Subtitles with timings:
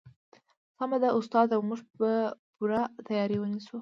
[0.77, 2.11] سمه ده استاده موږ به
[2.55, 3.69] پوره تیاری ونیسو